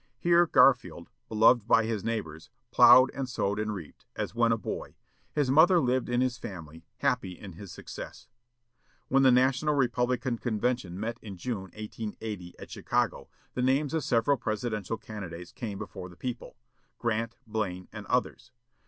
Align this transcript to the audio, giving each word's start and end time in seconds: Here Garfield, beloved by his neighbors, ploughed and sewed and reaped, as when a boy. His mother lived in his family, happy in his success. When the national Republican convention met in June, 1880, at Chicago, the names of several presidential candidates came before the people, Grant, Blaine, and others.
Here 0.17 0.47
Garfield, 0.47 1.09
beloved 1.29 1.67
by 1.67 1.85
his 1.85 2.03
neighbors, 2.03 2.49
ploughed 2.71 3.11
and 3.13 3.29
sewed 3.29 3.59
and 3.59 3.71
reaped, 3.71 4.07
as 4.15 4.33
when 4.33 4.51
a 4.51 4.57
boy. 4.57 4.95
His 5.31 5.51
mother 5.51 5.79
lived 5.79 6.09
in 6.09 6.21
his 6.21 6.39
family, 6.39 6.87
happy 6.97 7.33
in 7.37 7.53
his 7.53 7.71
success. 7.71 8.27
When 9.09 9.21
the 9.21 9.29
national 9.31 9.75
Republican 9.75 10.39
convention 10.39 10.99
met 10.99 11.19
in 11.21 11.37
June, 11.37 11.69
1880, 11.75 12.57
at 12.57 12.71
Chicago, 12.71 13.29
the 13.53 13.61
names 13.61 13.93
of 13.93 14.03
several 14.03 14.37
presidential 14.37 14.97
candidates 14.97 15.51
came 15.51 15.77
before 15.77 16.09
the 16.09 16.17
people, 16.17 16.55
Grant, 16.97 17.35
Blaine, 17.45 17.87
and 17.93 18.07
others. 18.07 18.51